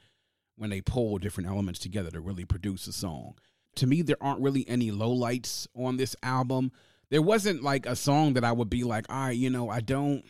[0.58, 3.36] when they pull different elements together to really produce a song
[3.76, 6.72] to me, there aren't really any lowlights on this album.
[7.10, 9.82] There wasn't like a song that I would be like, all right, you know, I
[9.82, 10.24] don't.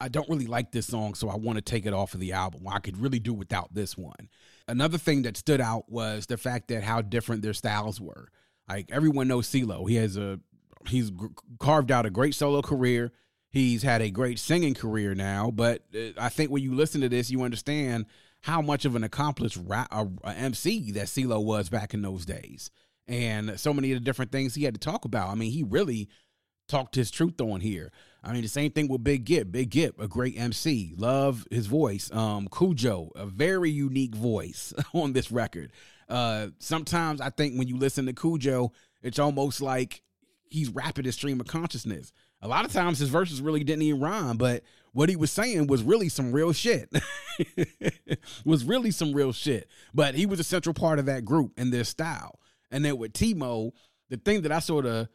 [0.00, 2.32] I don't really like this song, so I want to take it off of the
[2.32, 2.68] album.
[2.68, 4.28] I could really do without this one.
[4.68, 8.28] Another thing that stood out was the fact that how different their styles were.
[8.68, 9.88] Like everyone knows CeeLo.
[9.88, 10.38] He has a
[10.86, 11.10] he's
[11.58, 13.12] carved out a great solo career.
[13.50, 17.08] He's had a great singing career now, but uh, I think when you listen to
[17.08, 18.06] this, you understand
[18.40, 22.70] how much of an accomplished a, a MC that CeeLo was back in those days,
[23.06, 25.28] and so many of the different things he had to talk about.
[25.28, 26.08] I mean, he really
[26.68, 27.90] talked his truth on here.
[28.22, 29.50] I mean, the same thing with Big Gipp.
[29.50, 30.94] Big Gipp, a great MC.
[30.96, 32.12] Love his voice.
[32.12, 35.72] Um, Khujo, a very unique voice on this record.
[36.08, 38.70] Uh, sometimes I think when you listen to Khujo,
[39.02, 40.02] it's almost like
[40.50, 42.12] he's rapping his stream of consciousness.
[42.40, 45.66] A lot of times his verses really didn't even rhyme, but what he was saying
[45.66, 46.90] was really some real shit.
[48.44, 49.68] was really some real shit.
[49.94, 52.38] But he was a central part of that group and their style.
[52.70, 53.72] And then with T-Mo,
[54.10, 55.08] the thing that I sort of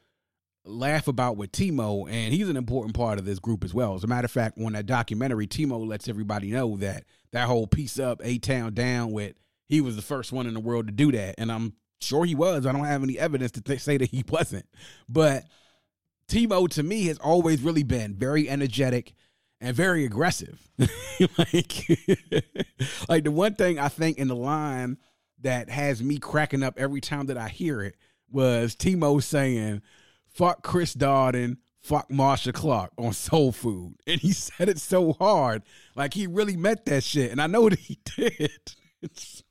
[0.66, 3.96] laugh about with T-Mo, and he's an important part of this group as well.
[3.96, 7.68] As a matter of fact, on that documentary, T-Mo lets everybody know that that whole
[7.68, 9.36] piece up, A Town Down with
[9.68, 11.36] he was the first one in the world to do that.
[11.38, 12.66] And I'm sure he was.
[12.66, 14.66] I don't have any evidence to th- say that he wasn't.
[15.10, 15.46] But
[16.28, 19.14] T-Mo to me has always really been very energetic
[19.64, 20.70] and very aggressive.
[20.78, 20.88] like,
[23.10, 24.98] like the one thing I think in the line
[25.42, 27.96] that has me cracking up every time that I hear it
[28.30, 29.82] was T-Mo saying,
[30.28, 33.96] fuck Chris Darden, fuck Marcia Clark on Soul Food.
[34.08, 35.64] And he said it so hard.
[35.96, 37.32] Like he really meant that shit.
[37.32, 38.52] And I know that he did.
[39.02, 39.44] It's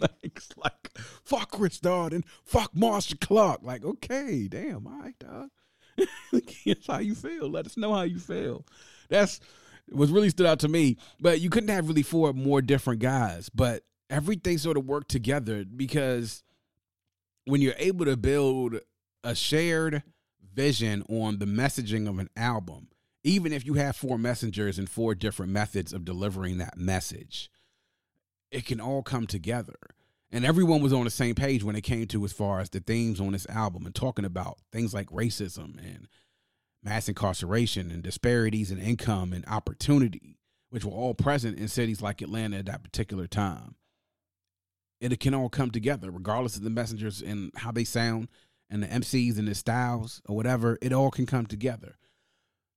[0.00, 3.60] like, like fuck Chris Darden, fuck Marcia Clark.
[3.62, 5.50] Like, okay, damn, all right, dog.
[6.66, 7.48] That's how you feel.
[7.48, 8.64] Let us know how you feel.
[9.08, 9.40] That's
[9.90, 10.96] was really stood out to me.
[11.20, 13.48] But you couldn't have really four more different guys.
[13.48, 16.42] But everything sort of worked together because
[17.44, 18.80] when you're able to build
[19.24, 20.02] a shared
[20.54, 22.88] vision on the messaging of an album,
[23.24, 27.50] even if you have four messengers and four different methods of delivering that message,
[28.50, 29.76] it can all come together.
[30.30, 32.80] And everyone was on the same page when it came to as far as the
[32.80, 36.08] themes on this album and talking about things like racism and
[36.82, 40.38] mass incarceration and disparities in income and opportunity,
[40.70, 43.76] which were all present in cities like Atlanta at that particular time
[45.00, 48.28] it can all come together, regardless of the messengers and how they sound
[48.70, 50.78] and the MCs and the styles or whatever.
[50.80, 51.96] It all can come together.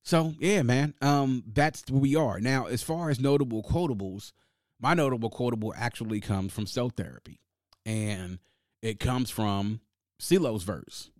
[0.02, 2.66] So yeah, man, um, that's where we are now.
[2.66, 4.32] As far as notable quotables,
[4.80, 7.40] my notable quotable actually comes from Cell Therapy,
[7.84, 8.38] and
[8.82, 9.80] it comes from
[10.20, 11.10] CeeLo's verse,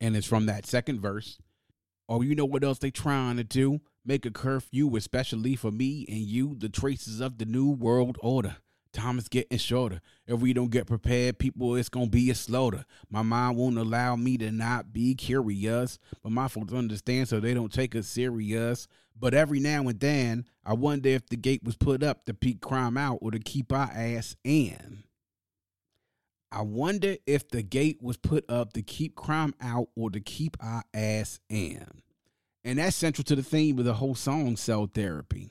[0.00, 1.38] and it's from that second verse.
[2.08, 3.80] Oh, you know what else they trying to do?
[4.04, 8.56] Make a curfew, especially for me and you, the traces of the new world order.
[8.92, 10.00] Time is getting shorter.
[10.26, 12.84] If we don't get prepared, people, it's gonna be a slaughter.
[13.10, 17.54] My mind won't allow me to not be curious, but my folks understand so they
[17.54, 18.86] don't take us serious.
[19.18, 22.60] But every now and then, I wonder if the gate was put up to keep
[22.60, 25.04] crime out or to keep our ass in.
[26.50, 30.56] I wonder if the gate was put up to keep crime out or to keep
[30.60, 32.02] our ass in.
[32.62, 35.50] And that's central to the theme of the whole song, Cell Therapy.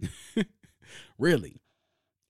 [1.18, 1.60] really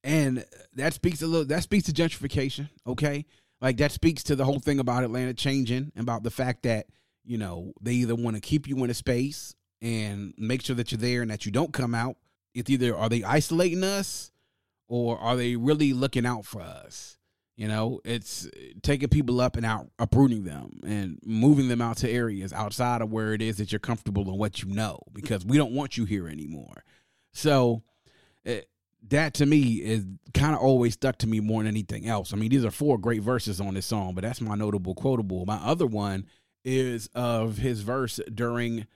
[0.04, 3.26] and that speaks a little that speaks to gentrification okay?
[3.60, 6.86] Like that speaks to the whole thing about atlanta changing about the fact that
[7.24, 10.90] you know they either want to keep you in a space and make sure that
[10.90, 12.16] you're there and that you don't come out.
[12.54, 14.32] It's either are they isolating us
[14.88, 17.18] or are they really looking out for us?
[17.56, 18.48] You know it's
[18.82, 23.10] taking people up and out uprooting them and moving them out to areas outside of
[23.10, 26.04] where it is that you're comfortable and what you know because we don't want you
[26.04, 26.84] here anymore.
[27.32, 27.82] So
[28.44, 28.68] it,
[29.08, 32.32] that to me is kind of always stuck to me more than anything else.
[32.32, 35.46] I mean, these are four great verses on this song, but that's my notable quotable.
[35.46, 36.26] My other one
[36.64, 38.86] is of his verse during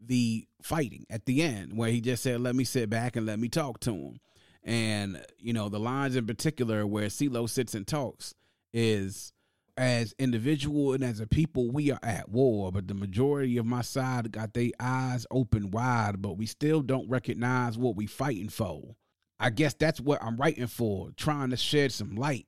[0.00, 3.38] the fighting at the end, where he just said, Let me sit back and let
[3.38, 4.20] me talk to him.
[4.62, 8.34] And, you know, the lines in particular where CeeLo sits and talks
[8.72, 9.32] is
[9.76, 13.82] as individual and as a people, we are at war, but the majority of my
[13.82, 18.96] side got their eyes open wide, but we still don't recognize what we fighting for.
[19.38, 22.46] I guess that's what I'm writing for, trying to shed some light.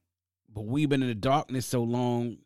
[0.52, 2.38] But we've been in the darkness so long,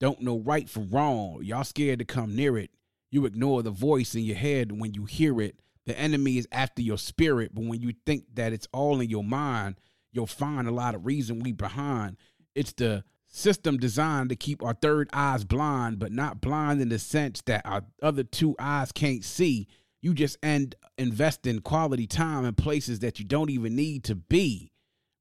[0.00, 1.40] don't know right from wrong.
[1.42, 2.70] Y'all scared to come near it.
[3.10, 5.60] You ignore the voice in your head when you hear it.
[5.84, 9.24] The enemy is after your spirit, but when you think that it's all in your
[9.24, 9.76] mind,
[10.12, 12.16] you'll find a lot of reason we behind.
[12.54, 16.98] It's the system designed to keep our third eyes blind, but not blind in the
[16.98, 19.66] sense that our other two eyes can't see
[20.02, 24.72] you just end investing quality time in places that you don't even need to be.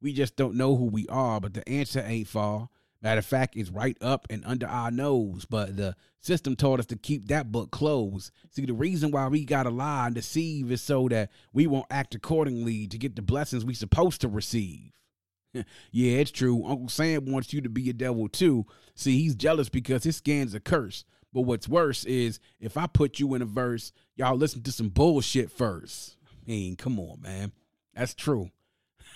[0.02, 2.68] We just don't know who we are, but the answer ain't far.
[3.02, 6.86] Matter of fact, it's right up and under our nose, but the system taught us
[6.88, 8.32] to keep that book closed.
[8.52, 11.88] See, the reason why we got to lie and deceive is so that we won't
[11.90, 14.92] act accordingly to get the blessings we supposed to receive.
[15.54, 16.64] yeah, it's true.
[16.66, 18.66] Uncle Sam wants you to be a devil too.
[18.94, 21.04] See, he's jealous because his skin's a curse.
[21.34, 24.90] But what's worse is if I put you in a verse, y'all listen to some
[24.90, 26.18] bullshit first.
[26.28, 27.52] I mean, come on, man.
[27.94, 28.50] That's true.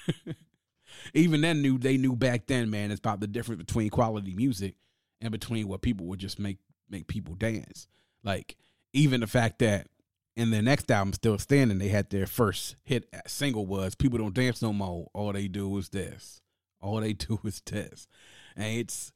[1.14, 4.76] Even then knew they knew back then, man, it's about the difference between quality music
[5.22, 6.58] and between what people would just make
[6.90, 7.88] make people dance.
[8.24, 8.56] Like
[8.94, 9.88] even the fact that
[10.36, 14.34] in their next album, Still Standing, they had their first hit single was People Don't
[14.34, 15.10] Dance No More.
[15.14, 16.42] All they do is this.
[16.82, 18.10] All they do is test.
[18.56, 19.12] And it's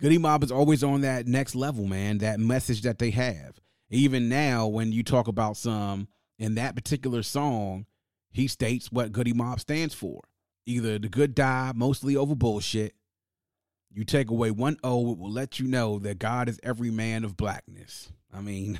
[0.00, 2.18] Goodie Mob is always on that next level, man.
[2.18, 3.58] That message that they have.
[3.90, 7.86] Even now, when you talk about some in that particular song,
[8.30, 10.20] he states what Goodie Mob stands for.
[10.66, 12.94] Either the good die, mostly over bullshit.
[13.90, 17.24] You take away one O, it will let you know that God is every man
[17.24, 18.12] of blackness.
[18.34, 18.78] I mean,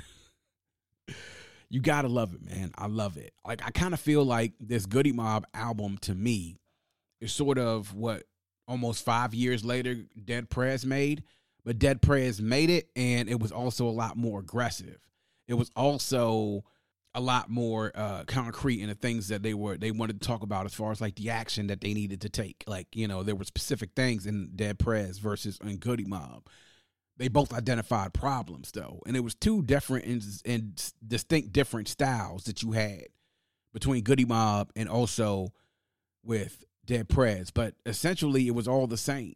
[1.71, 2.73] you gotta love it, man.
[2.77, 3.33] I love it.
[3.47, 6.59] Like I kind of feel like this Goodie Mob album to me
[7.23, 8.25] is sort of what
[8.69, 11.23] almost five years later Dead Prez made,
[11.64, 14.99] but Dead Prez made it, and it was also a lot more aggressive.
[15.49, 16.64] It was also
[17.14, 20.43] a lot more uh, concrete in the things that they were they wanted to talk
[20.43, 22.62] about as far as like the action that they needed to take.
[22.67, 26.47] Like you know there were specific things in Dead Prez versus in Goodie Mob.
[27.17, 32.45] They both identified problems though, and it was two different and, and distinct different styles
[32.45, 33.07] that you had
[33.73, 35.53] between Goodie Mob and also
[36.23, 37.51] with Dead Prez.
[37.51, 39.34] But essentially, it was all the same.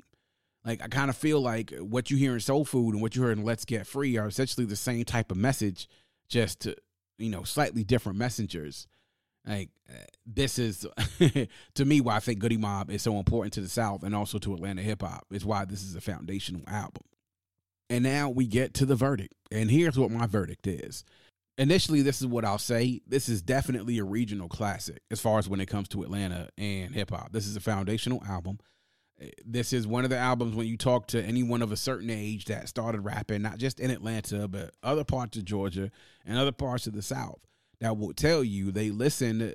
[0.64, 3.22] Like I kind of feel like what you hear in Soul Food and what you
[3.22, 5.88] heard in Let's Get Free are essentially the same type of message,
[6.28, 6.76] just to
[7.18, 8.86] you know slightly different messengers.
[9.46, 10.86] Like uh, this is
[11.74, 14.38] to me why I think Goodie Mob is so important to the South and also
[14.38, 15.24] to Atlanta hip hop.
[15.30, 17.04] Is why this is a foundational album.
[17.88, 19.34] And now we get to the verdict.
[19.50, 21.04] And here's what my verdict is.
[21.60, 23.02] Initially, this is what I'll say.
[23.06, 26.94] This is definitely a regional classic as far as when it comes to Atlanta and
[26.94, 27.32] hip hop.
[27.32, 28.58] This is a foundational album.
[29.20, 32.08] Eh, this is one of the albums when you talk to anyone of a certain
[32.08, 35.90] age that started rapping, not just in Atlanta, but other parts of Georgia
[36.24, 37.40] and other parts of the South,
[37.82, 39.54] that will tell you they listened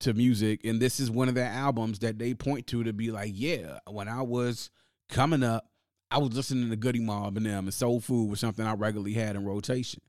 [0.00, 0.60] to music.
[0.62, 3.78] And this is one of the albums that they point to to be like, yeah,
[3.88, 4.68] when I was
[5.08, 5.70] coming up,
[6.10, 9.14] I was listening to Goodie Mob and them, and Soul Food was something I regularly
[9.14, 10.02] had in rotation.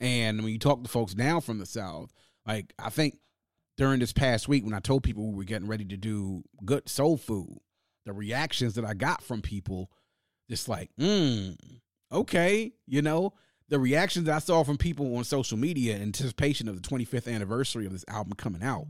[0.00, 2.12] And when you talk to folks now from the South,
[2.46, 3.18] like I think
[3.76, 6.88] during this past week when I told people we were getting ready to do good
[6.88, 7.58] soul food,
[8.04, 9.90] the reactions that I got from people,
[10.48, 11.50] just like, hmm,
[12.12, 13.34] okay, you know,
[13.68, 17.32] the reactions that I saw from people on social media in anticipation of the 25th
[17.32, 18.86] anniversary of this album coming out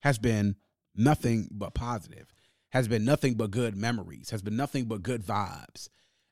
[0.00, 0.56] has been
[0.96, 2.32] nothing but positive,
[2.70, 5.88] has been nothing but good memories, has been nothing but good vibes.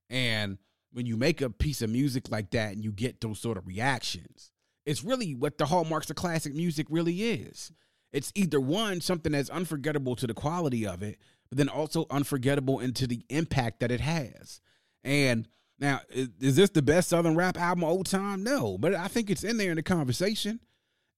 [0.08, 0.58] And
[0.92, 3.66] when you make a piece of music like that and you get those sort of
[3.66, 4.50] reactions,
[4.86, 7.70] it's really what the hallmarks of classic music really is.
[8.12, 11.18] It's either one, something that's unforgettable to the quality of it,
[11.48, 14.60] but then also unforgettable into the impact that it has.
[15.04, 15.46] And
[15.78, 18.42] now, is, is this the best Southern rap album of all time?
[18.42, 20.60] No, but I think it's in there in the conversation.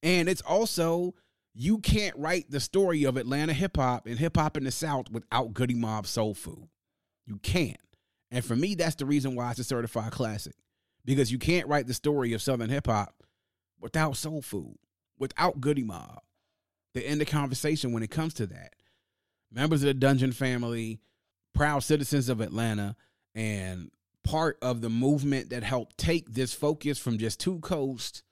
[0.03, 1.15] And it's also,
[1.55, 5.11] you can't write the story of Atlanta hip hop and hip hop in the South
[5.11, 6.69] without Goodie Mob Soul Food.
[7.27, 7.79] You can't.
[8.33, 10.55] And for me, that's the reason why it's a certified classic.
[11.05, 13.23] Because you can't write the story of Southern hip hop
[13.79, 14.79] without soul food,
[15.19, 16.23] without Goodie Mob.
[16.95, 18.75] They end the conversation when it comes to that.
[19.53, 21.01] Members of the Dungeon family,
[21.55, 22.97] proud citizens of Atlanta,
[23.35, 23.91] and
[24.25, 28.23] part of the movement that helped take this focus from just two coasts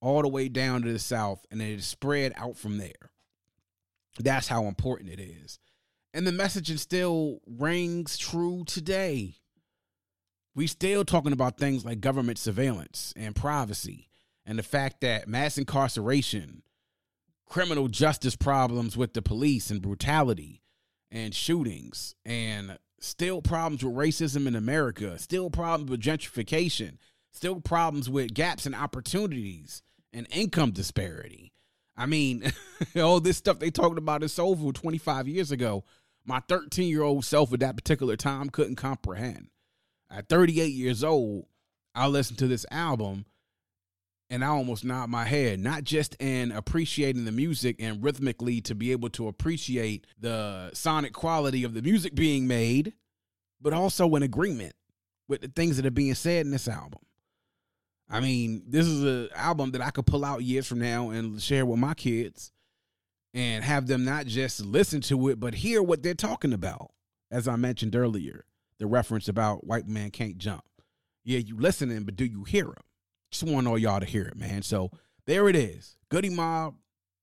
[0.00, 3.10] all the way down to the south and it spread out from there.
[4.18, 5.58] That's how important it is.
[6.14, 9.36] And the messaging still rings true today.
[10.54, 14.10] We still talking about things like government surveillance and privacy
[14.44, 16.62] and the fact that mass incarceration,
[17.46, 20.62] criminal justice problems with the police and brutality
[21.10, 26.98] and shootings and still problems with racism in America, still problems with gentrification,
[27.32, 29.82] still problems with gaps in opportunities
[30.12, 31.52] and income disparity.
[31.96, 32.52] I mean,
[32.96, 35.84] all this stuff they talked about is over 25 years ago
[36.24, 39.48] my 13 year old self at that particular time couldn't comprehend.
[40.10, 41.46] At 38 years old,
[41.94, 43.24] I listened to this album
[44.30, 48.74] and I almost nod my head, not just in appreciating the music and rhythmically to
[48.74, 52.94] be able to appreciate the sonic quality of the music being made,
[53.60, 54.74] but also in agreement
[55.28, 57.00] with the things that are being said in this album.
[58.08, 61.40] I mean, this is an album that I could pull out years from now and
[61.40, 62.51] share with my kids
[63.34, 66.90] and have them not just listen to it, but hear what they're talking about.
[67.30, 68.44] As I mentioned earlier,
[68.78, 70.64] the reference about white man can't jump.
[71.24, 72.74] Yeah, you listening, but do you hear him?
[73.30, 74.62] Just want all y'all to hear it, man.
[74.62, 74.90] So
[75.26, 75.96] there it is.
[76.10, 76.74] Goodie Mob,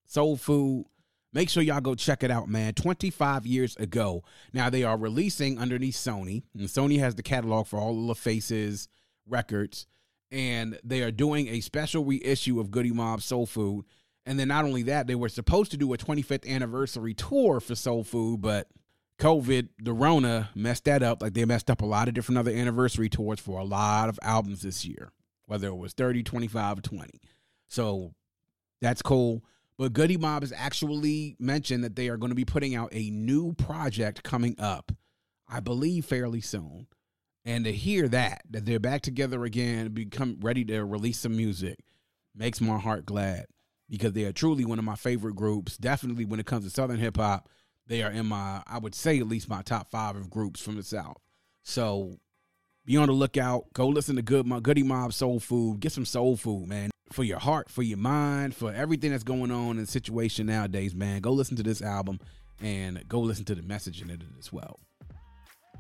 [0.05, 0.85] Soul Food.
[1.31, 2.73] Make sure y'all go check it out, man.
[2.73, 4.23] 25 years ago.
[4.51, 8.15] Now they are releasing underneath Sony, and Sony has the catalog for all of the
[8.15, 8.87] Faces
[9.27, 9.85] records,
[10.31, 13.85] and they are doing a special reissue of Goodie Mob Soul Food
[14.25, 17.75] and then not only that, they were supposed to do a 25th anniversary tour for
[17.75, 18.67] Soul Food, but
[19.19, 21.21] COVID, the Rona messed that up.
[21.21, 24.19] Like they messed up a lot of different other anniversary tours for a lot of
[24.21, 25.11] albums this year,
[25.45, 27.21] whether it was 30, 25, 20.
[27.67, 28.13] So
[28.81, 29.43] that's cool.
[29.77, 33.09] But Goodie Mob has actually mentioned that they are going to be putting out a
[33.09, 34.91] new project coming up,
[35.47, 36.87] I believe fairly soon.
[37.45, 41.79] And to hear that, that they're back together again, become ready to release some music,
[42.35, 43.45] makes my heart glad
[43.89, 45.77] because they are truly one of my favorite groups.
[45.77, 47.49] Definitely when it comes to Southern hip hop,
[47.87, 50.75] they are in my, I would say, at least my top five of groups from
[50.75, 51.17] the South.
[51.63, 52.17] So
[52.85, 53.73] be on the lookout.
[53.73, 55.79] Go listen to Good my Goodie Mob Soul Food.
[55.79, 59.51] Get some soul food, man, for your heart, for your mind, for everything that's going
[59.51, 61.21] on in the situation nowadays, man.
[61.21, 62.19] Go listen to this album
[62.61, 64.79] and go listen to the message in it as well.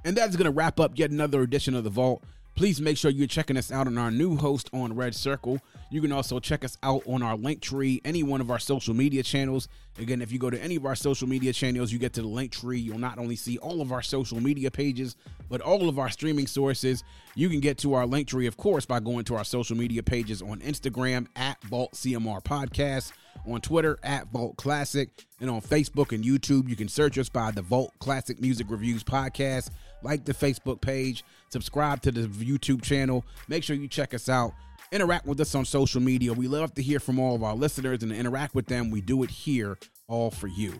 [0.05, 2.23] And that's going to wrap up yet another edition of The Vault.
[2.59, 5.61] Please make sure you're checking us out on our new host on Red Circle.
[5.89, 8.93] You can also check us out on our link tree, any one of our social
[8.93, 9.69] media channels.
[9.97, 12.27] Again, if you go to any of our social media channels, you get to the
[12.27, 12.77] link tree.
[12.77, 15.15] You'll not only see all of our social media pages,
[15.47, 17.05] but all of our streaming sources.
[17.33, 20.03] You can get to our link tree, of course, by going to our social media
[20.03, 23.13] pages on Instagram at Vault CMR Podcast,
[23.47, 26.67] on Twitter at Vault Classic, and on Facebook and YouTube.
[26.67, 29.69] You can search us by the Vault Classic Music Reviews Podcast
[30.03, 33.25] like the Facebook page, subscribe to the YouTube channel.
[33.47, 34.53] Make sure you check us out.
[34.91, 36.33] Interact with us on social media.
[36.33, 38.89] We love to hear from all of our listeners and interact with them.
[38.89, 39.77] We do it here
[40.07, 40.79] all for you.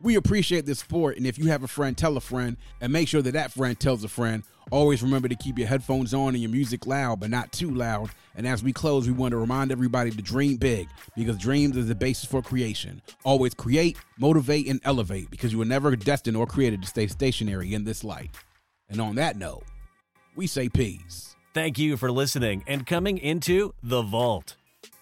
[0.00, 3.06] We appreciate the support, and if you have a friend, tell a friend, and make
[3.06, 4.42] sure that that friend tells a friend.
[4.72, 8.10] Always remember to keep your headphones on and your music loud, but not too loud.
[8.34, 11.86] And as we close, we want to remind everybody to dream big because dreams is
[11.86, 13.00] the basis for creation.
[13.24, 17.72] Always create, motivate, and elevate because you were never destined or created to stay stationary
[17.74, 18.44] in this life.
[18.92, 19.64] And on that note,
[20.36, 21.34] we say peace.
[21.54, 24.56] Thank you for listening and coming into The Vault.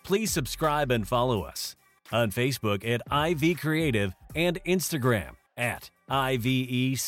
[0.04, 1.74] Please subscribe and follow us
[2.12, 7.00] on Facebook at IV Creative and Instagram at IVECRE8.